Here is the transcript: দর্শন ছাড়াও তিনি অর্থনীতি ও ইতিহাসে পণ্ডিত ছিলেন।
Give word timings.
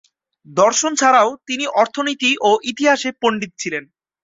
দর্শন 0.47 0.91
ছাড়াও 0.95 1.29
তিনি 1.47 1.65
অর্থনীতি 1.81 2.31
ও 2.41 2.59
ইতিহাসে 2.71 3.09
পণ্ডিত 3.21 3.51
ছিলেন। 3.61 3.83